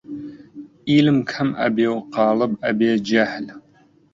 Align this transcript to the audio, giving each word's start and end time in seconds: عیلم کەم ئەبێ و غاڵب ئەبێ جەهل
عیلم 0.89 1.17
کەم 1.31 1.49
ئەبێ 1.61 1.87
و 1.91 1.95
غاڵب 2.13 2.53
ئەبێ 2.63 2.91
جەهل 3.07 3.45